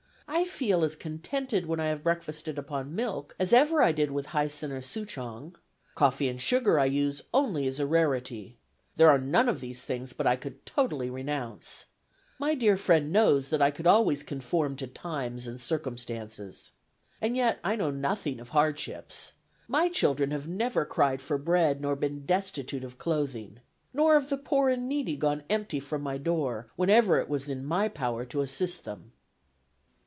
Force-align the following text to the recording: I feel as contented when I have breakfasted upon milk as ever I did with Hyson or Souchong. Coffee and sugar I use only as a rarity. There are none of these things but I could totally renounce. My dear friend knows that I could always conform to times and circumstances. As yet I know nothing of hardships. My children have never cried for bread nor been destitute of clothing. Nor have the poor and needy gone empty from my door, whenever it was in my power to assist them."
I 0.33 0.45
feel 0.45 0.85
as 0.85 0.95
contented 0.95 1.65
when 1.65 1.81
I 1.81 1.87
have 1.89 2.03
breakfasted 2.05 2.57
upon 2.57 2.95
milk 2.95 3.35
as 3.37 3.51
ever 3.51 3.83
I 3.83 3.91
did 3.91 4.11
with 4.11 4.27
Hyson 4.27 4.71
or 4.71 4.81
Souchong. 4.81 5.55
Coffee 5.93 6.29
and 6.29 6.39
sugar 6.41 6.79
I 6.79 6.85
use 6.85 7.21
only 7.33 7.67
as 7.67 7.81
a 7.81 7.85
rarity. 7.85 8.55
There 8.95 9.09
are 9.09 9.17
none 9.19 9.49
of 9.49 9.59
these 9.59 9.81
things 9.81 10.13
but 10.13 10.25
I 10.25 10.37
could 10.37 10.65
totally 10.65 11.09
renounce. 11.09 11.85
My 12.39 12.55
dear 12.55 12.77
friend 12.77 13.11
knows 13.11 13.49
that 13.49 13.61
I 13.61 13.71
could 13.71 13.85
always 13.85 14.23
conform 14.23 14.77
to 14.77 14.87
times 14.87 15.47
and 15.47 15.59
circumstances. 15.59 16.71
As 17.21 17.31
yet 17.33 17.59
I 17.61 17.75
know 17.75 17.91
nothing 17.91 18.39
of 18.39 18.49
hardships. 18.49 19.33
My 19.67 19.89
children 19.89 20.31
have 20.31 20.47
never 20.47 20.85
cried 20.85 21.21
for 21.21 21.37
bread 21.37 21.81
nor 21.81 21.97
been 21.97 22.25
destitute 22.25 22.85
of 22.85 22.97
clothing. 22.97 23.59
Nor 23.93 24.13
have 24.13 24.29
the 24.29 24.37
poor 24.37 24.69
and 24.69 24.87
needy 24.87 25.17
gone 25.17 25.43
empty 25.49 25.81
from 25.81 26.01
my 26.01 26.17
door, 26.17 26.71
whenever 26.77 27.19
it 27.19 27.27
was 27.27 27.49
in 27.49 27.65
my 27.65 27.89
power 27.89 28.23
to 28.27 28.39
assist 28.41 28.85
them." 28.85 29.11